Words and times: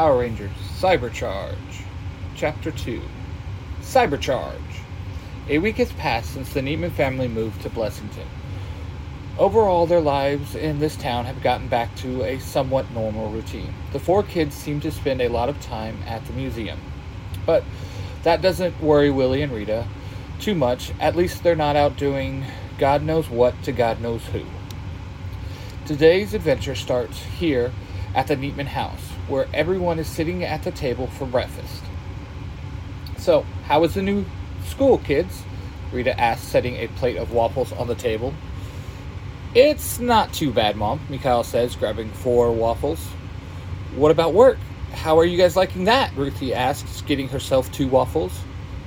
Power 0.00 0.20
Rangers 0.20 0.50
Cybercharge. 0.78 1.84
Chapter 2.34 2.70
2 2.70 3.02
Cybercharge. 3.82 4.80
A 5.46 5.58
week 5.58 5.76
has 5.76 5.92
passed 5.92 6.32
since 6.32 6.54
the 6.54 6.62
Neitman 6.62 6.90
family 6.90 7.28
moved 7.28 7.60
to 7.60 7.68
Blessington. 7.68 8.24
Overall, 9.36 9.84
their 9.84 10.00
lives 10.00 10.54
in 10.54 10.78
this 10.78 10.96
town 10.96 11.26
have 11.26 11.42
gotten 11.42 11.68
back 11.68 11.94
to 11.96 12.24
a 12.24 12.38
somewhat 12.38 12.90
normal 12.92 13.28
routine. 13.28 13.74
The 13.92 13.98
four 13.98 14.22
kids 14.22 14.54
seem 14.54 14.80
to 14.80 14.90
spend 14.90 15.20
a 15.20 15.28
lot 15.28 15.50
of 15.50 15.60
time 15.60 16.02
at 16.06 16.24
the 16.24 16.32
museum. 16.32 16.80
But 17.44 17.62
that 18.22 18.40
doesn't 18.40 18.80
worry 18.80 19.10
Willie 19.10 19.42
and 19.42 19.52
Rita 19.52 19.86
too 20.38 20.54
much. 20.54 20.92
At 20.98 21.14
least 21.14 21.42
they're 21.42 21.54
not 21.54 21.76
out 21.76 21.98
doing 21.98 22.46
God 22.78 23.02
knows 23.02 23.28
what 23.28 23.62
to 23.64 23.70
God 23.72 24.00
knows 24.00 24.24
who. 24.28 24.46
Today's 25.84 26.32
adventure 26.32 26.74
starts 26.74 27.22
here 27.22 27.70
at 28.14 28.28
the 28.28 28.36
Neitman 28.36 28.68
house, 28.68 29.09
where 29.30 29.46
everyone 29.54 29.98
is 29.98 30.08
sitting 30.08 30.44
at 30.44 30.62
the 30.64 30.72
table 30.72 31.06
for 31.06 31.24
breakfast. 31.24 31.82
So, 33.16 33.42
how 33.64 33.84
is 33.84 33.94
the 33.94 34.02
new 34.02 34.24
school, 34.66 34.98
kids? 34.98 35.42
Rita 35.92 36.18
asked, 36.18 36.48
setting 36.48 36.76
a 36.76 36.88
plate 36.88 37.16
of 37.16 37.32
waffles 37.32 37.72
on 37.72 37.86
the 37.86 37.94
table. 37.94 38.34
It's 39.54 39.98
not 39.98 40.32
too 40.32 40.52
bad, 40.52 40.76
Mom, 40.76 41.00
Mikhail 41.08 41.42
says, 41.44 41.74
grabbing 41.76 42.10
four 42.10 42.52
waffles. 42.52 43.00
What 43.96 44.10
about 44.10 44.34
work? 44.34 44.58
How 44.92 45.18
are 45.18 45.24
you 45.24 45.36
guys 45.38 45.56
liking 45.56 45.84
that? 45.84 46.14
Ruthie 46.16 46.54
asks, 46.54 47.00
getting 47.02 47.28
herself 47.28 47.70
two 47.72 47.88
waffles. 47.88 48.32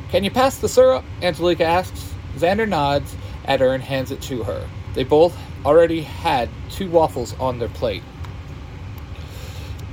Can 0.10 0.23
you 0.23 0.32
pass 0.32 0.57
the 0.57 0.70
syrup? 0.70 1.04
Angelica 1.21 1.66
asks. 1.66 2.13
Xander 2.38 2.68
nods 2.68 3.16
at 3.46 3.60
her 3.60 3.73
and 3.73 3.84
hands 3.84 4.12
it 4.12 4.21
to 4.23 4.44
her. 4.44 4.68
They 4.94 5.04
both 5.04 5.38
already 5.66 6.02
had 6.02 6.49
two 6.70 6.90
waffles 6.90 7.35
on 7.40 7.60
their 7.60 7.70
plate. 7.70 8.04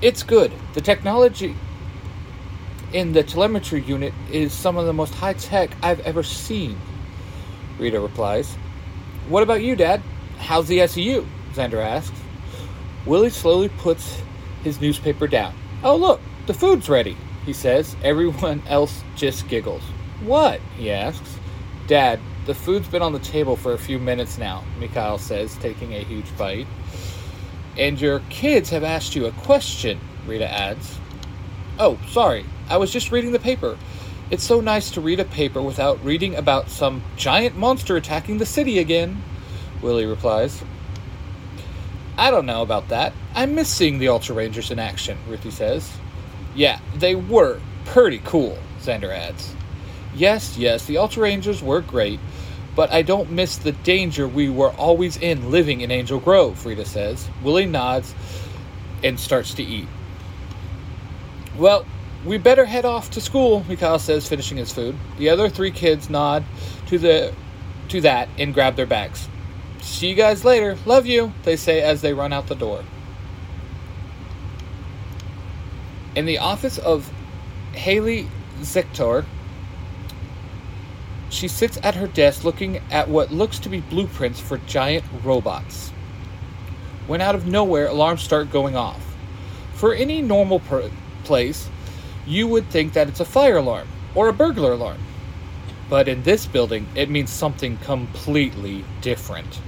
It's 0.03 0.23
good. 0.23 0.51
The 0.73 0.81
technology 0.81 1.55
in 2.95 3.13
the 3.13 3.23
telemetry 3.23 3.83
unit 3.83 4.15
is 4.33 4.53
some 4.53 4.79
of 4.79 4.87
the 4.87 4.95
most 4.95 5.15
high 5.15 5.35
tech 5.35 5.71
I've 5.83 6.01
ever 6.01 6.23
seen, 6.23 6.81
Rita 7.79 8.01
replies. 8.01 8.55
What 9.29 9.43
about 9.43 9.63
you, 9.63 9.77
Dad? 9.77 10.03
How's 10.39 10.69
the 10.69 10.87
SEU? 10.87 11.27
Xander 11.53 11.85
asks. 11.85 12.19
Willie 13.05 13.29
slowly 13.29 13.69
puts 13.69 14.23
his 14.65 14.81
newspaper 14.81 15.27
down. 15.27 15.55
Oh, 15.83 15.97
look, 15.97 16.21
the 16.47 16.55
food's 16.55 16.89
ready, 16.89 17.17
he 17.45 17.53
says. 17.53 17.95
Everyone 18.03 18.63
else 18.69 19.05
just 19.17 19.49
giggles. 19.49 19.83
What? 20.23 20.61
he 20.77 20.91
asks. 20.91 21.37
Dad, 21.87 22.21
the 22.47 22.55
food's 22.55 22.89
been 22.89 23.03
on 23.03 23.13
the 23.13 23.19
table 23.19 23.55
for 23.55 23.75
a 23.75 23.79
few 23.79 23.99
minutes 23.99 24.39
now, 24.39 24.65
Mikhail 24.79 25.19
says, 25.19 25.57
taking 25.57 25.93
a 25.93 26.03
huge 26.05 26.37
bite. 26.39 26.67
And 27.81 27.99
your 27.99 28.21
kids 28.29 28.69
have 28.71 28.85
asked 28.85 29.17
you 29.17 29.25
a 29.25 29.33
question, 29.33 29.99
Rita 30.27 30.47
adds. 30.47 30.99
Oh, 31.79 31.99
sorry, 32.09 32.45
I 32.69 32.77
was 32.77 32.93
just 32.93 33.11
reading 33.11 33.33
the 33.33 33.39
paper. 33.39 33.79
It's 34.31 34.45
so 34.45 34.61
nice 34.61 34.91
to 34.91 35.01
read 35.01 35.19
a 35.19 35.25
paper 35.25 35.63
without 35.63 36.05
reading 36.05 36.35
about 36.37 36.69
some 36.69 37.03
giant 37.17 37.57
monster 37.57 37.97
attacking 37.97 38.37
the 38.37 38.45
city 38.45 38.79
again, 38.79 39.23
Willie 39.81 40.05
replies. 40.05 40.63
I 42.19 42.31
don't 42.31 42.45
know 42.45 42.61
about 42.61 42.89
that. 42.89 43.15
I 43.35 43.47
miss 43.47 43.71
seeing 43.71 43.99
the 43.99 44.09
Ultra 44.09 44.35
Rangers 44.35 44.71
in 44.71 44.79
action, 44.79 45.17
Ruthie 45.27 45.51
says. 45.51 45.91
Yeah, 46.55 46.81
they 46.97 47.15
were 47.15 47.61
pretty 47.87 48.21
cool, 48.27 48.59
Xander 48.83 49.09
adds. 49.09 49.55
Yes, 50.15 50.59
yes, 50.59 50.85
the 50.85 50.99
Ultra 50.99 51.23
Rangers 51.23 51.63
were 51.63 51.81
great, 51.81 52.21
but 52.81 52.91
I 52.91 53.03
don't 53.03 53.31
miss 53.31 53.59
the 53.59 53.73
danger 53.73 54.27
we 54.27 54.49
were 54.49 54.71
always 54.71 55.19
in 55.19 55.51
living 55.51 55.83
in 55.83 55.91
Angel 55.91 56.19
Grove, 56.19 56.65
Rita 56.65 56.87
says. 56.87 57.29
Willie 57.43 57.67
nods 57.67 58.15
and 59.05 59.21
starts 59.21 59.53
to 59.53 59.63
eat. 59.63 59.87
Well, 61.59 61.85
we 62.25 62.39
better 62.39 62.65
head 62.65 62.87
off 62.87 63.11
to 63.11 63.21
school, 63.21 63.67
Mikhail 63.69 63.99
says, 63.99 64.27
finishing 64.27 64.57
his 64.57 64.73
food. 64.73 64.97
The 65.19 65.29
other 65.29 65.51
three 65.51 65.71
kids 65.71 66.09
nod 66.09 66.43
to 66.87 66.97
the 66.97 67.35
to 67.91 68.01
that 68.01 68.31
and 68.39 68.55
grab 68.55 68.77
their 68.77 68.87
bags. 68.87 69.29
See 69.83 70.09
you 70.09 70.15
guys 70.15 70.43
later. 70.47 70.79
Love 70.87 71.05
you, 71.05 71.35
they 71.43 71.57
say 71.57 71.83
as 71.83 72.01
they 72.01 72.15
run 72.15 72.33
out 72.33 72.47
the 72.47 72.55
door. 72.55 72.83
In 76.17 76.25
the 76.25 76.39
office 76.39 76.79
of 76.79 77.13
Haley 77.73 78.27
Zector, 78.63 79.27
she 81.31 81.49
sits 81.49 81.79
at 81.83 81.95
her 81.95 82.09
desk 82.09 82.45
looking 82.45 82.79
at 82.91 83.09
what 83.09 83.33
looks 83.33 83.59
to 83.61 83.69
be 83.69 83.81
blueprints 83.81 84.41
for 84.41 84.59
giant 84.59 85.05
robots. 85.25 85.91
When 87.07 87.21
out 87.21 87.35
of 87.35 87.47
nowhere, 87.47 87.87
alarms 87.87 88.23
start 88.23 88.51
going 88.51 88.77
off. 88.77 89.17
For 89.75 89.95
any 89.95 90.21
normal 90.21 90.61
per- 90.61 90.91
place, 91.25 91.71
you 92.27 92.47
would 92.49 92.69
think 92.69 92.93
that 92.93 93.09
it's 93.09 93.21
a 93.21 93.25
fire 93.25 93.57
alarm 93.57 93.89
or 94.15 94.29
a 94.29 94.33
burglar 94.33 94.73
alarm. 94.73 94.99
But 95.89 96.09
in 96.09 96.23
this 96.23 96.47
building, 96.47 96.87
it 96.95 97.09
means 97.09 97.31
something 97.31 97.77
completely 97.79 98.85
different. 99.01 99.61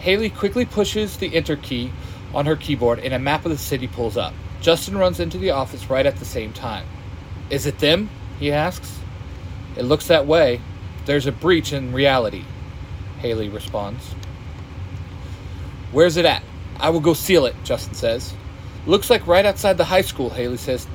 Haley 0.00 0.30
quickly 0.30 0.64
pushes 0.64 1.16
the 1.16 1.34
enter 1.36 1.56
key 1.56 1.92
on 2.34 2.46
her 2.46 2.56
keyboard 2.56 2.98
and 2.98 3.14
a 3.14 3.18
map 3.18 3.44
of 3.44 3.52
the 3.52 3.58
city 3.58 3.86
pulls 3.86 4.16
up. 4.16 4.34
Justin 4.60 4.96
runs 4.96 5.20
into 5.20 5.38
the 5.38 5.50
office 5.50 5.88
right 5.88 6.06
at 6.06 6.16
the 6.16 6.24
same 6.24 6.52
time. 6.52 6.86
Is 7.50 7.66
it 7.66 7.78
them? 7.78 8.10
he 8.38 8.50
asks. 8.50 9.01
It 9.76 9.84
looks 9.84 10.08
that 10.08 10.26
way. 10.26 10.60
There's 11.06 11.26
a 11.26 11.32
breach 11.32 11.72
in 11.72 11.92
reality, 11.92 12.44
Haley 13.18 13.48
responds. 13.48 14.14
Where's 15.90 16.16
it 16.16 16.24
at? 16.24 16.42
I 16.78 16.90
will 16.90 17.00
go 17.00 17.14
seal 17.14 17.46
it, 17.46 17.56
Justin 17.64 17.94
says. 17.94 18.34
Looks 18.86 19.10
like 19.10 19.26
right 19.26 19.44
outside 19.44 19.78
the 19.78 19.84
high 19.84 20.02
school, 20.02 20.30
Haley 20.30 20.56
says, 20.56 20.86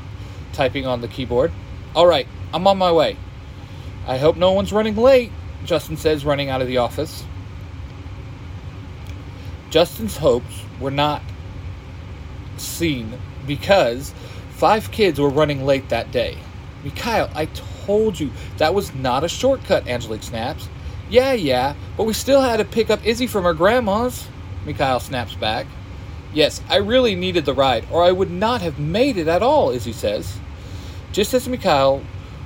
typing 0.53 0.85
on 0.85 1.01
the 1.01 1.07
keyboard. 1.07 1.51
All 1.95 2.07
right, 2.07 2.27
I'm 2.53 2.67
on 2.67 2.77
my 2.77 2.91
way. 2.91 3.17
I 4.05 4.17
hope 4.17 4.37
no 4.37 4.53
one's 4.53 4.73
running 4.73 4.95
late, 4.95 5.31
Justin 5.65 5.97
says, 5.97 6.25
running 6.25 6.49
out 6.49 6.61
of 6.61 6.67
the 6.67 6.77
office. 6.77 7.23
Justin's 9.69 10.17
hopes 10.17 10.63
were 10.79 10.91
not 10.91 11.21
seen 12.57 13.19
because 13.45 14.13
five 14.51 14.91
kids 14.91 15.19
were 15.19 15.29
running 15.29 15.65
late 15.65 15.89
that 15.89 16.11
day. 16.11 16.37
Mikhail, 16.83 17.29
I 17.35 17.45
told 17.45 17.76
you 17.87 18.31
that 18.57 18.73
was 18.73 18.93
not 18.93 19.23
a 19.23 19.29
shortcut, 19.29 19.87
Angelique 19.87 20.23
snaps. 20.23 20.67
Yeah, 21.09 21.33
yeah, 21.33 21.75
but 21.95 22.03
we 22.03 22.13
still 22.13 22.41
had 22.41 22.57
to 22.57 22.65
pick 22.65 22.89
up 22.89 23.05
Izzy 23.05 23.27
from 23.27 23.45
her 23.45 23.53
grandma's. 23.53 24.27
Mikhail 24.65 24.99
snaps 24.99 25.35
back. 25.35 25.65
Yes, 26.33 26.61
I 26.69 26.77
really 26.77 27.15
needed 27.15 27.45
the 27.45 27.53
ride, 27.53 27.87
or 27.89 28.03
I 28.03 28.11
would 28.11 28.29
not 28.29 28.61
have 28.61 28.77
made 28.77 29.17
it 29.17 29.29
at 29.29 29.41
all, 29.41 29.69
Izzy 29.69 29.93
says. 29.93 30.37
Just 31.13 31.33
as 31.33 31.47
Mikhail 31.47 32.03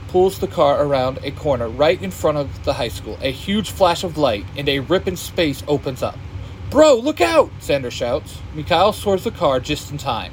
pulls 0.09 0.37
the 0.39 0.47
car 0.47 0.83
around 0.83 1.19
a 1.23 1.31
corner 1.31 1.67
right 1.67 2.01
in 2.01 2.11
front 2.11 2.37
of 2.37 2.63
the 2.63 2.73
high 2.73 2.89
school, 2.89 3.17
a 3.21 3.31
huge 3.31 3.71
flash 3.71 4.03
of 4.03 4.17
light 4.17 4.45
and 4.55 4.69
a 4.69 4.79
rip 4.79 5.07
in 5.07 5.17
space 5.17 5.63
opens 5.67 6.03
up. 6.03 6.17
Bro, 6.69 6.97
look 6.97 7.19
out! 7.19 7.49
Xander 7.59 7.91
shouts. 7.91 8.39
Mikhail 8.53 8.93
swerves 8.93 9.23
the 9.23 9.31
car 9.31 9.59
just 9.59 9.91
in 9.91 9.97
time. 9.97 10.31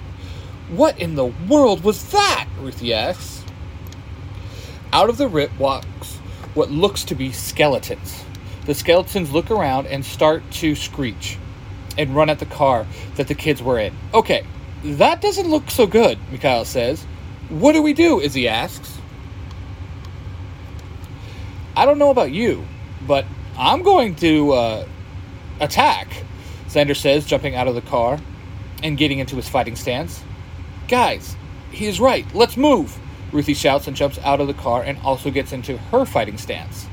What 0.68 0.98
in 1.00 1.14
the 1.14 1.26
world 1.48 1.82
was 1.82 2.10
that? 2.12 2.46
Ruthie 2.60 2.92
asks. 2.92 3.37
Out 4.92 5.10
of 5.10 5.18
the 5.18 5.28
rip 5.28 5.56
walks 5.58 6.16
what 6.54 6.70
looks 6.70 7.04
to 7.04 7.14
be 7.14 7.30
skeletons. 7.30 8.24
The 8.64 8.74
skeletons 8.74 9.32
look 9.32 9.50
around 9.50 9.86
and 9.86 10.04
start 10.04 10.42
to 10.52 10.74
screech 10.74 11.38
and 11.96 12.14
run 12.14 12.30
at 12.30 12.38
the 12.38 12.46
car 12.46 12.86
that 13.16 13.28
the 13.28 13.34
kids 13.34 13.62
were 13.62 13.78
in. 13.78 13.94
Okay, 14.14 14.46
that 14.82 15.20
doesn't 15.20 15.48
look 15.48 15.70
so 15.70 15.86
good, 15.86 16.18
Mikhail 16.30 16.64
says. 16.64 17.02
What 17.48 17.72
do 17.72 17.82
we 17.82 17.92
do? 17.92 18.20
Izzy 18.20 18.48
asks. 18.48 18.98
I 21.76 21.84
don't 21.84 21.98
know 21.98 22.10
about 22.10 22.32
you, 22.32 22.66
but 23.06 23.24
I'm 23.58 23.82
going 23.82 24.14
to 24.16 24.52
uh, 24.52 24.88
attack, 25.60 26.24
Xander 26.66 26.96
says, 26.96 27.26
jumping 27.26 27.54
out 27.54 27.68
of 27.68 27.74
the 27.74 27.82
car 27.82 28.18
and 28.82 28.96
getting 28.96 29.18
into 29.18 29.36
his 29.36 29.48
fighting 29.48 29.76
stance. 29.76 30.22
Guys, 30.88 31.36
he 31.70 31.86
is 31.86 32.00
right. 32.00 32.26
Let's 32.34 32.56
move. 32.56 32.98
Ruthie 33.32 33.54
shouts 33.54 33.86
and 33.86 33.96
jumps 33.96 34.18
out 34.20 34.40
of 34.40 34.46
the 34.46 34.54
car 34.54 34.82
and 34.82 34.98
also 35.04 35.30
gets 35.30 35.52
into 35.52 35.76
her 35.76 36.04
fighting 36.04 36.38
stance. 36.38 36.86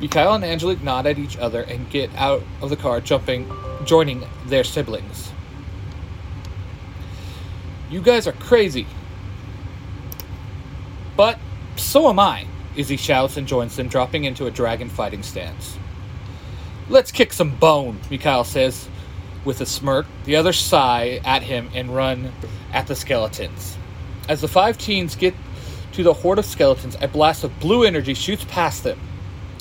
Mikhail 0.00 0.34
and 0.34 0.44
Angelique 0.44 0.82
nod 0.82 1.06
at 1.06 1.18
each 1.18 1.36
other 1.36 1.62
and 1.62 1.88
get 1.88 2.10
out 2.16 2.42
of 2.60 2.70
the 2.70 2.76
car, 2.76 3.00
jumping, 3.00 3.50
joining 3.84 4.24
their 4.46 4.64
siblings. 4.64 5.32
You 7.88 8.00
guys 8.00 8.26
are 8.26 8.32
crazy. 8.32 8.86
But 11.16 11.38
so 11.76 12.08
am 12.08 12.18
I, 12.18 12.46
Izzy 12.74 12.96
shouts 12.96 13.36
and 13.36 13.46
joins 13.46 13.76
them, 13.76 13.88
dropping 13.88 14.24
into 14.24 14.46
a 14.46 14.50
dragon 14.50 14.88
fighting 14.88 15.22
stance. 15.22 15.78
Let's 16.88 17.12
kick 17.12 17.32
some 17.32 17.54
bone, 17.56 18.00
Mikhail 18.10 18.44
says 18.44 18.88
with 19.44 19.60
a 19.60 19.66
smirk. 19.66 20.06
The 20.24 20.36
others 20.36 20.58
sigh 20.58 21.20
at 21.24 21.42
him 21.42 21.70
and 21.74 21.94
run 21.94 22.32
at 22.72 22.86
the 22.86 22.94
skeletons. 22.94 23.76
As 24.28 24.40
the 24.40 24.48
five 24.48 24.78
teens 24.78 25.14
get 25.14 25.34
to 25.92 26.02
the 26.02 26.12
horde 26.12 26.38
of 26.38 26.44
skeletons, 26.44 26.96
a 27.00 27.08
blast 27.08 27.44
of 27.44 27.58
blue 27.60 27.84
energy 27.84 28.14
shoots 28.14 28.44
past 28.48 28.84
them. 28.84 28.98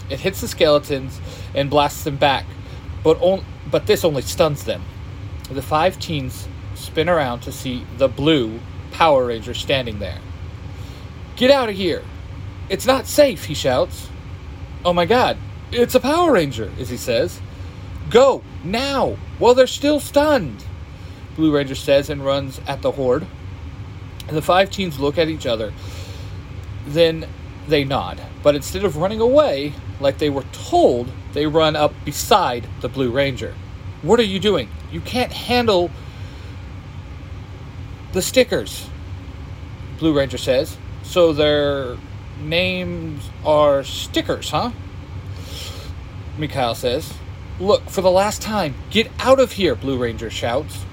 It 0.10 0.19
hits 0.19 0.42
the 0.42 0.48
skeletons 0.48 1.19
and 1.54 1.69
blasts 1.69 2.04
them 2.04 2.18
back, 2.18 2.45
but, 3.04 3.22
on, 3.22 3.44
but 3.69 3.88
this 3.88 4.04
only 4.04 4.22
stuns 4.22 4.63
them. 4.63 4.83
The 5.50 5.62
five 5.62 6.00
teens 6.00 6.48
spin 6.75 7.10
around 7.10 7.42
to 7.42 7.51
see 7.51 7.86
the 7.98 8.07
blue 8.07 8.60
Power 8.92 9.25
Ranger 9.25 9.54
standing 9.54 10.00
there. 10.00 10.19
Get 11.36 11.51
out 11.51 11.69
of 11.69 11.75
here! 11.75 12.04
It's 12.69 12.86
not 12.86 13.07
safe, 13.07 13.45
he 13.45 13.54
shouts. 13.54 14.10
Oh 14.83 14.94
my 14.94 15.06
god, 15.06 15.38
it's 15.72 15.95
a 15.95 16.00
Power 16.00 16.33
Ranger, 16.33 16.72
Izzy 16.78 16.98
says. 16.98 17.42
Go, 18.10 18.44
now, 18.63 19.18
while 19.39 19.54
they're 19.54 19.68
still 19.68 20.00
stunned, 20.00 20.66
Blue 21.36 21.56
Ranger 21.56 21.75
says 21.75 22.10
and 22.10 22.24
runs 22.24 22.60
at 22.68 22.81
the 22.81 22.92
horde. 22.92 23.25
The 24.28 24.42
five 24.42 24.69
teens 24.69 25.00
look 25.00 25.18
at 25.18 25.30
each 25.30 25.45
other. 25.45 25.74
Then 26.86 27.28
they 27.68 27.83
nod. 27.83 28.22
But 28.44 28.56
instead 28.56 28.83
of 28.83 28.98
running 28.98 29.19
away, 29.22 29.74
like 30.00 30.18
they 30.18 30.30
were 30.30 30.45
told, 30.51 31.12
they 31.33 31.45
run 31.45 31.75
up 31.75 31.94
beside 32.06 32.68
the 32.81 32.89
Blue 32.89 33.12
Ranger. 33.12 33.54
What 34.01 34.19
are 34.19 34.24
you 34.24 34.39
doing? 34.39 34.69
You 34.92 35.01
can't 35.01 35.31
handle 35.31 35.92
the 38.13 38.22
stickers, 38.22 38.89
Blue 40.00 40.13
Ranger 40.13 40.38
says. 40.38 40.78
So 41.04 41.33
their 41.33 41.98
names 42.42 43.30
are 43.45 43.83
stickers, 43.83 44.50
huh? 44.50 44.72
Mikhail 46.38 46.75
says. 46.75 47.13
Look, 47.60 47.89
for 47.89 48.01
the 48.01 48.12
last 48.12 48.42
time, 48.42 48.74
get 48.89 49.12
out 49.19 49.39
of 49.39 49.51
here, 49.51 49.75
Blue 49.75 49.98
Ranger 49.98 50.30
shouts. 50.30 50.83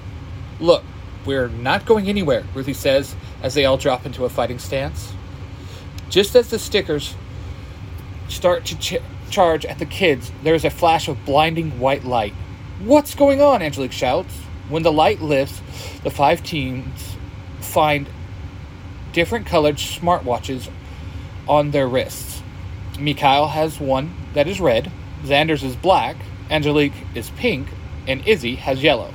Look, 0.59 0.83
we're 1.25 1.47
not 1.47 1.85
going 1.85 2.07
anywhere, 2.07 2.43
Ruthie 2.53 2.73
says 2.73 3.15
as 3.41 3.53
they 3.53 3.65
all 3.65 3.77
drop 3.77 4.05
into 4.05 4.25
a 4.25 4.29
fighting 4.29 4.59
stance. 4.59 5.13
Just 6.09 6.35
as 6.35 6.49
the 6.49 6.57
stickers 6.57 7.15
start 8.27 8.65
to 8.65 8.77
ch- 8.79 9.01
charge 9.29 9.65
at 9.65 9.79
the 9.79 9.85
kids, 9.85 10.31
there 10.43 10.55
is 10.55 10.65
a 10.65 10.69
flash 10.69 11.07
of 11.07 11.23
blinding 11.23 11.79
white 11.79 12.03
light. 12.03 12.33
What's 12.79 13.13
going 13.13 13.41
on? 13.41 13.61
Angelique 13.61 13.91
shouts. 13.91 14.33
When 14.69 14.83
the 14.83 14.91
light 14.91 15.21
lifts, 15.21 15.61
the 16.03 16.09
five 16.09 16.43
teens 16.43 17.15
find 17.59 18.07
different 19.11 19.45
colored 19.45 19.75
smartwatches 19.75 20.71
on 21.47 21.71
their 21.71 21.87
wrists. 21.87 22.41
Mikhail 22.99 23.47
has 23.47 23.79
one 23.79 24.13
that 24.33 24.47
is 24.47 24.59
red, 24.59 24.91
Xander's 25.23 25.63
is 25.63 25.75
black, 25.75 26.15
Angelique 26.49 26.93
is 27.15 27.29
pink, 27.31 27.67
and 28.07 28.27
Izzy 28.27 28.55
has 28.55 28.83
yellow. 28.83 29.13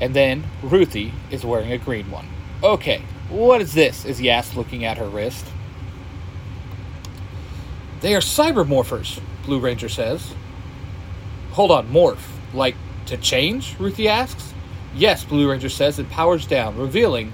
And 0.00 0.14
then 0.14 0.44
Ruthie 0.62 1.12
is 1.30 1.44
wearing 1.44 1.72
a 1.72 1.78
green 1.78 2.10
one. 2.10 2.28
Okay, 2.62 3.02
what 3.28 3.60
is 3.60 3.74
this? 3.74 4.04
Izzy 4.04 4.30
asks, 4.30 4.56
looking 4.56 4.84
at 4.84 4.98
her 4.98 5.08
wrist. 5.08 5.46
They 8.06 8.14
are 8.14 8.20
cybermorphers, 8.20 9.20
Blue 9.46 9.58
Ranger 9.58 9.88
says. 9.88 10.32
Hold 11.50 11.72
on, 11.72 11.88
morph. 11.88 12.22
Like 12.54 12.76
to 13.06 13.16
change? 13.16 13.74
Ruthie 13.80 14.06
asks. 14.06 14.54
Yes, 14.94 15.24
Blue 15.24 15.50
Ranger 15.50 15.68
says, 15.68 15.98
and 15.98 16.08
powers 16.08 16.46
down, 16.46 16.78
revealing 16.78 17.32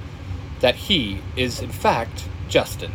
that 0.61 0.75
he 0.75 1.21
is, 1.37 1.61
in 1.61 1.69
fact, 1.69 2.27
Justin. 2.49 2.91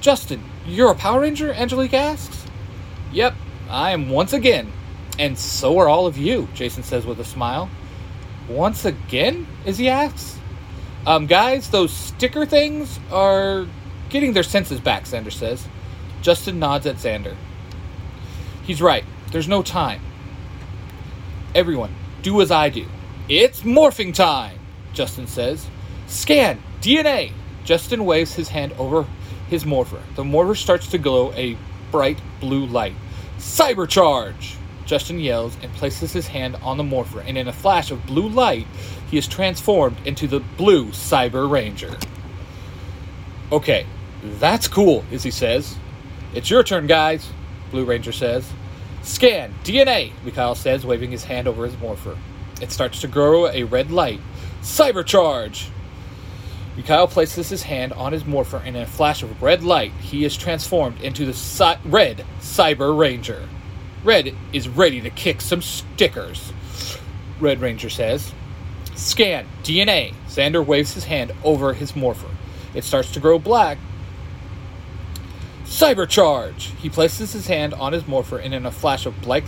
Justin, 0.00 0.44
you're 0.68 0.92
a 0.92 0.94
Power 0.94 1.22
Ranger? 1.22 1.52
Angelique 1.52 1.94
asks. 1.94 2.46
Yep, 3.10 3.34
I 3.68 3.90
am 3.90 4.08
once 4.08 4.32
again. 4.32 4.70
And 5.18 5.36
so 5.36 5.76
are 5.80 5.88
all 5.88 6.06
of 6.06 6.16
you, 6.16 6.46
Jason 6.54 6.84
says 6.84 7.04
with 7.04 7.18
a 7.18 7.24
smile. 7.24 7.68
Once 8.48 8.84
again? 8.84 9.48
Izzy 9.64 9.88
asks. 9.88 10.38
Um, 11.08 11.26
guys, 11.26 11.70
those 11.70 11.92
sticker 11.92 12.46
things 12.46 13.00
are 13.10 13.66
getting 14.10 14.32
their 14.32 14.44
senses 14.44 14.78
back, 14.78 15.06
Xander 15.06 15.32
says. 15.32 15.66
Justin 16.24 16.58
nods 16.58 16.86
at 16.86 16.96
Xander. 16.96 17.36
He's 18.62 18.80
right. 18.80 19.04
There's 19.30 19.46
no 19.46 19.62
time. 19.62 20.00
Everyone, 21.54 21.94
do 22.22 22.40
as 22.40 22.50
I 22.50 22.70
do. 22.70 22.86
It's 23.28 23.60
morphing 23.60 24.14
time, 24.14 24.58
Justin 24.94 25.26
says. 25.26 25.66
Scan, 26.06 26.62
DNA. 26.80 27.32
Justin 27.66 28.06
waves 28.06 28.34
his 28.34 28.48
hand 28.48 28.72
over 28.78 29.06
his 29.50 29.66
morpher. 29.66 30.02
The 30.16 30.24
morpher 30.24 30.54
starts 30.54 30.86
to 30.92 30.98
glow 30.98 31.30
a 31.34 31.58
bright 31.90 32.18
blue 32.40 32.64
light. 32.64 32.94
Cybercharge! 33.36 34.56
Justin 34.86 35.20
yells 35.20 35.58
and 35.62 35.70
places 35.74 36.14
his 36.14 36.26
hand 36.26 36.56
on 36.62 36.78
the 36.78 36.84
morpher, 36.84 37.20
and 37.20 37.36
in 37.36 37.48
a 37.48 37.52
flash 37.52 37.90
of 37.90 38.06
blue 38.06 38.30
light, 38.30 38.66
he 39.10 39.18
is 39.18 39.28
transformed 39.28 39.98
into 40.06 40.26
the 40.26 40.40
blue 40.40 40.86
Cyber 40.86 41.50
Ranger. 41.50 41.94
Okay, 43.52 43.84
that's 44.22 44.68
cool, 44.68 45.04
Izzy 45.10 45.30
says. 45.30 45.76
It's 46.34 46.50
your 46.50 46.64
turn, 46.64 46.88
guys, 46.88 47.30
Blue 47.70 47.84
Ranger 47.84 48.10
says. 48.10 48.52
Scan, 49.02 49.54
DNA, 49.62 50.10
Mikhail 50.24 50.56
says, 50.56 50.84
waving 50.84 51.12
his 51.12 51.22
hand 51.22 51.46
over 51.46 51.64
his 51.64 51.78
morpher. 51.78 52.18
It 52.60 52.72
starts 52.72 53.00
to 53.02 53.06
grow 53.06 53.46
a 53.46 53.62
red 53.62 53.92
light. 53.92 54.20
Cybercharge! 54.60 55.68
Mikhail 56.76 57.06
places 57.06 57.50
his 57.50 57.62
hand 57.62 57.92
on 57.92 58.12
his 58.12 58.24
morpher, 58.24 58.60
and 58.64 58.76
in 58.76 58.82
a 58.82 58.86
flash 58.86 59.22
of 59.22 59.40
red 59.40 59.62
light, 59.62 59.92
he 59.92 60.24
is 60.24 60.36
transformed 60.36 61.00
into 61.00 61.24
the 61.24 61.78
red 61.84 62.24
Cyber 62.40 62.98
Ranger. 62.98 63.48
Red 64.02 64.34
is 64.52 64.68
ready 64.68 65.00
to 65.02 65.10
kick 65.10 65.40
some 65.40 65.62
stickers, 65.62 66.52
Red 67.38 67.60
Ranger 67.60 67.90
says. 67.90 68.32
Scan, 68.96 69.46
DNA. 69.62 70.14
Xander 70.26 70.66
waves 70.66 70.94
his 70.94 71.04
hand 71.04 71.30
over 71.44 71.74
his 71.74 71.94
morpher. 71.94 72.28
It 72.74 72.82
starts 72.82 73.12
to 73.12 73.20
grow 73.20 73.38
black. 73.38 73.78
Cybercharge! 75.74 76.70
He 76.76 76.88
places 76.88 77.32
his 77.32 77.48
hand 77.48 77.74
on 77.74 77.92
his 77.92 78.06
morpher, 78.06 78.38
and 78.38 78.54
in 78.54 78.64
a 78.64 78.70
flash 78.70 79.06
of 79.06 79.20
black, 79.20 79.42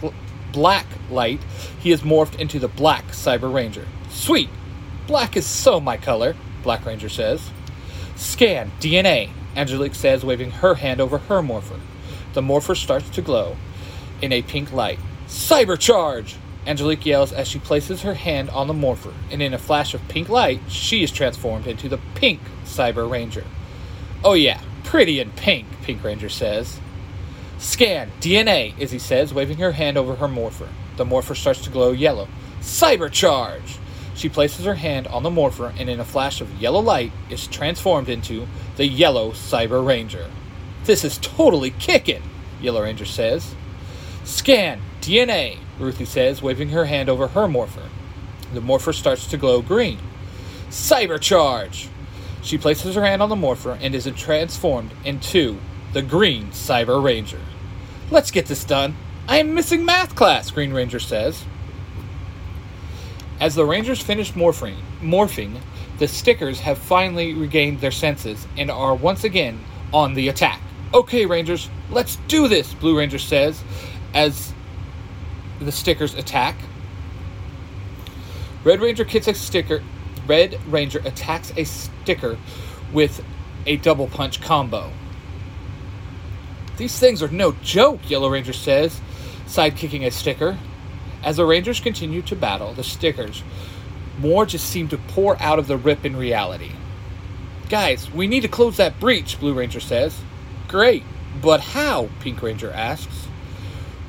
black 0.51 0.87
light, 1.09 1.41
he 1.79 1.93
is 1.93 2.01
morphed 2.01 2.41
into 2.41 2.59
the 2.59 2.67
Black 2.67 3.05
Cyber 3.13 3.55
Ranger. 3.55 3.87
Sweet! 4.11 4.49
Black 5.07 5.37
is 5.37 5.47
so 5.47 5.79
my 5.79 5.97
color, 5.97 6.35
Black 6.65 6.85
Ranger 6.85 7.09
says. 7.09 7.53
Scan, 8.17 8.73
DNA, 8.81 9.31
Angelique 9.55 9.95
says, 9.95 10.25
waving 10.25 10.51
her 10.51 10.75
hand 10.75 11.01
over 11.01 11.19
her 11.19 11.45
morpher. 11.45 11.79
The 12.33 12.43
morpher 12.43 12.75
starts 12.75 13.09
to 13.11 13.23
glow 13.23 13.57
in 14.21 14.33
a 14.33 14.43
pink 14.43 14.73
light. 14.73 14.99
Cybercharge! 15.29 16.35
Angelique 16.67 17.07
yells 17.07 17.33
as 17.33 17.47
she 17.47 17.61
places 17.61 18.03
her 18.03 18.15
hand 18.15 18.51
on 18.51 18.67
the 18.67 18.75
morpher, 18.75 19.15
and 19.31 19.41
in 19.41 19.55
a 19.55 19.59
flash 19.59 19.95
of 19.95 20.09
pink 20.09 20.29
light, 20.29 20.61
she 20.67 21.05
is 21.05 21.13
transformed 21.13 21.69
into 21.69 21.89
the 21.89 22.01
pink 22.17 22.41
Cyber 22.65 23.09
Ranger. 23.09 23.45
Oh, 24.25 24.35
yeah, 24.35 24.61
pretty 24.87 25.21
in 25.21 25.31
pink, 25.33 25.67
Pink 25.83 26.03
Ranger 26.03 26.31
says. 26.31 26.81
Scan, 27.59 28.11
DNA, 28.21 28.79
Izzy 28.79 28.99
says, 28.99 29.35
waving 29.35 29.59
her 29.59 29.73
hand 29.73 29.99
over 29.99 30.15
her 30.15 30.29
morpher. 30.29 30.69
The 30.97 31.05
morpher 31.05 31.35
starts 31.35 31.63
to 31.65 31.71
glow 31.71 31.93
yellow. 31.93 32.29
Cybercharge! 32.61 33.79
She 34.15 34.29
places 34.31 34.65
her 34.65 34.77
hand 34.77 35.07
on 35.09 35.23
the 35.23 35.31
morpher, 35.31 35.75
and 35.79 35.91
in 35.91 36.01
a 36.01 36.05
flash 36.05 36.41
of 36.41 36.55
yellow 36.61 36.81
light, 36.81 37.13
is 37.29 37.47
transformed 37.47 38.09
into 38.09 38.47
the 38.77 38.87
yellow 38.87 39.33
Cyber 39.33 39.87
Ranger. 39.87 40.31
This 40.85 41.05
is 41.05 41.19
totally 41.19 41.71
kickin', 41.73 42.23
Yellow 42.61 42.83
Ranger 42.83 43.05
says. 43.05 43.55
Scan, 44.25 44.81
DNA, 45.01 45.59
Ruthie 45.79 46.05
says, 46.05 46.41
waving 46.41 46.71
her 46.71 46.87
hand 46.87 47.09
over 47.09 47.29
her 47.29 47.47
morpher. 47.47 47.83
The 48.55 48.61
morpher 48.61 48.93
starts 48.93 49.27
to 49.27 49.37
glow 49.37 49.61
green. 49.61 49.99
Cybercharge! 50.71 51.89
She 52.47 52.59
places 52.59 52.95
her 52.95 53.05
hand 53.05 53.23
on 53.23 53.29
the 53.29 53.35
morpher 53.35 53.77
and 53.83 53.93
is 53.93 54.09
transformed 54.15 54.93
into 55.05 55.59
the 55.93 56.01
green 56.01 56.51
Cyber 56.51 57.03
Ranger. 57.03 57.41
Let's 58.09 58.31
get 58.31 58.47
this 58.47 58.63
done. 58.63 58.95
I 59.27 59.39
am 59.39 59.53
missing 59.53 59.85
math 59.85 60.15
class, 60.15 60.53
Green 60.53 60.73
Ranger 60.73 61.01
says. 61.01 61.45
As 63.41 63.57
the 63.57 63.65
Rangers 63.65 64.01
finish 64.01 64.31
morphing, 64.35 64.77
morphing, 65.01 65.61
the 65.99 66.07
stickers 66.07 66.61
have 66.61 66.79
finally 66.79 67.35
regained 67.35 67.81
their 67.81 67.91
senses 67.91 68.47
and 68.57 68.71
are 68.71 68.95
once 68.95 69.25
again 69.25 69.59
on 69.93 70.15
the 70.15 70.29
attack. 70.29 70.61
Okay, 70.95 71.27
Rangers, 71.27 71.69
let's 71.91 72.15
do 72.29 72.47
this, 72.47 72.73
Blue 72.75 72.97
Ranger 72.97 73.19
says 73.19 73.61
as 74.15 74.53
the 75.59 75.73
stickers 75.73 76.15
attack. 76.15 76.55
Red 78.63 78.81
Ranger 78.81 79.05
kicks 79.05 79.27
a 79.27 79.35
sticker. 79.35 79.83
Red 80.27 80.59
Ranger 80.69 81.01
attacks 81.05 81.53
a 81.57 81.65
sticker 81.65 82.39
with 82.93 83.25
a 83.67 83.77
double 83.77 84.09
punch 84.09 84.41
combo. 84.41 84.93
These 86.77 86.99
things 86.99 87.23
are 87.23 87.29
no 87.29 87.53
joke, 87.63 88.09
Yellow 88.09 88.29
Ranger 88.29 88.53
says, 88.53 89.01
sidekicking 89.47 90.07
a 90.07 90.11
sticker. 90.11 90.59
As 91.23 91.37
the 91.37 91.47
Rangers 91.47 91.81
continue 91.81 92.23
to 92.23 92.37
battle, 92.37 92.75
the 92.75 92.85
stickers 92.85 93.43
more 94.19 94.47
just 94.47 94.69
seem 94.69 94.89
to 94.89 94.99
pour 94.99 95.41
out 95.43 95.59
of 95.59 95.67
the 95.67 95.77
rip 95.77 96.05
in 96.05 96.17
reality. 96.17 96.73
Guys, 97.69 98.11
we 98.13 98.27
need 98.27 98.43
to 98.43 98.49
close 98.49 98.77
that 98.77 99.01
breach, 99.01 99.39
Blue 99.41 99.53
Ranger 99.53 99.81
says. 99.81 100.21
Great, 100.69 101.03
but 101.43 101.61
how? 101.61 102.09
Pink 102.21 102.43
Ranger 102.43 102.71
asks. 102.71 103.27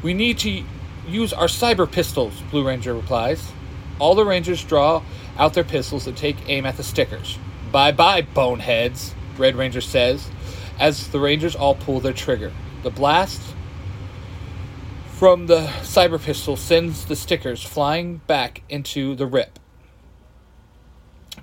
We 0.03 0.13
need 0.13 0.37
to 0.39 0.63
use 1.07 1.33
our 1.33 1.47
cyber 1.47 1.91
pistols, 1.91 2.33
Blue 2.51 2.65
Ranger 2.65 2.93
replies. 2.93 3.51
All 3.99 4.13
the 4.13 4.25
Rangers 4.25 4.63
draw 4.63 5.01
out 5.37 5.53
their 5.53 5.63
pistols 5.63 6.07
and 6.07 6.17
take 6.17 6.37
aim 6.47 6.65
at 6.65 6.77
the 6.77 6.83
stickers. 6.83 7.37
Bye 7.71 7.91
bye, 7.91 8.21
boneheads, 8.21 9.13
Red 9.37 9.55
Ranger 9.55 9.81
says, 9.81 10.29
as 10.79 11.09
the 11.09 11.19
Rangers 11.19 11.55
all 11.55 11.75
pull 11.75 11.99
their 11.99 12.13
trigger. 12.13 12.51
The 12.83 12.89
blast 12.89 13.41
from 15.17 15.47
the 15.47 15.67
cyber 15.81 16.21
pistol 16.21 16.55
sends 16.55 17.05
the 17.05 17.15
stickers 17.15 17.63
flying 17.63 18.17
back 18.27 18.61
into 18.69 19.15
the 19.15 19.25
rip. 19.25 19.57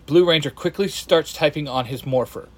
Blue 0.06 0.24
Ranger 0.24 0.50
quickly 0.50 0.88
starts 0.88 1.32
typing 1.32 1.66
on 1.66 1.86
his 1.86 2.06
morpher. 2.06 2.48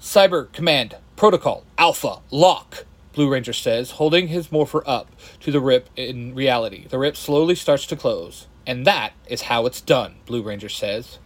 Cyber 0.00 0.50
Command, 0.52 0.96
Protocol, 1.16 1.64
Alpha, 1.76 2.20
Lock, 2.30 2.86
Blue 3.12 3.30
Ranger 3.30 3.52
says, 3.52 3.92
holding 3.92 4.28
his 4.28 4.50
morpher 4.50 4.82
up 4.86 5.08
to 5.40 5.50
the 5.52 5.60
rip 5.60 5.88
in 5.96 6.34
reality. 6.34 6.86
The 6.88 6.98
rip 6.98 7.16
slowly 7.16 7.54
starts 7.54 7.86
to 7.86 7.96
close. 7.96 8.46
And 8.66 8.86
that 8.86 9.12
is 9.26 9.42
how 9.42 9.66
it's 9.66 9.80
done, 9.80 10.16
Blue 10.26 10.42
Ranger 10.42 10.68
says. 10.68 11.18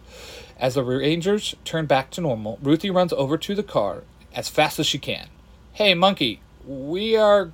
As 0.59 0.73
the 0.73 0.83
Rangers 0.83 1.55
turn 1.65 1.85
back 1.85 2.09
to 2.11 2.21
normal, 2.21 2.57
Ruthie 2.61 2.89
runs 2.89 3.13
over 3.13 3.37
to 3.37 3.53
the 3.53 3.63
car 3.63 4.03
as 4.33 4.49
fast 4.49 4.79
as 4.79 4.87
she 4.87 4.97
can. 4.97 5.27
Hey, 5.73 5.93
Monkey, 5.93 6.41
we 6.65 7.15
are. 7.15 7.51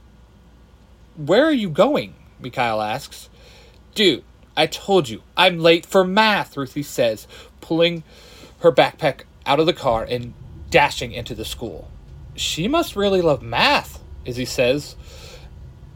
Where 1.18 1.46
are 1.46 1.52
you 1.52 1.70
going? 1.70 2.16
Mikhail 2.40 2.82
asks. 2.82 3.30
Dude, 3.94 4.24
I 4.56 4.68
told 4.68 5.10
you, 5.10 5.22
I'm 5.36 5.60
late 5.60 5.86
for 5.86 6.06
math, 6.06 6.56
Ruthie 6.56 6.84
says, 6.84 7.28
pulling 7.62 8.04
her 8.60 8.72
backpack 8.72 9.22
out 9.46 9.60
of 9.60 9.66
the 9.66 9.74
car 9.74 10.04
and 10.04 10.34
dashing 10.70 11.12
into 11.12 11.36
the 11.36 11.46
school. 11.46 11.92
She 12.36 12.68
must 12.68 12.96
really 12.96 13.22
love 13.22 13.42
math, 13.42 14.02
Izzy 14.25 14.46
says, 14.46 14.96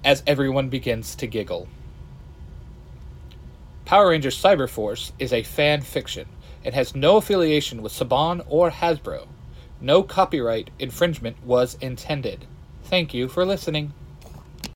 as 0.03 0.21
everyone 0.27 0.69
begins 0.69 1.15
to 1.15 1.27
giggle. 1.27 1.67
Power 3.87 4.09
Rangers 4.09 4.37
Cyberforce 4.37 5.13
is 5.17 5.31
a 5.31 5.43
fan 5.43 5.79
fiction 5.79 6.27
and 6.65 6.75
has 6.75 6.93
no 6.93 7.15
affiliation 7.15 7.81
with 7.81 7.93
Saban 7.93 8.45
or 8.49 8.69
Hasbro. 8.69 9.29
No 9.79 10.03
copyright 10.03 10.71
infringement 10.77 11.41
was 11.41 11.77
intended. 11.79 12.47
Thank 12.83 13.13
you 13.13 13.29
for 13.29 13.45
listening. 13.45 13.93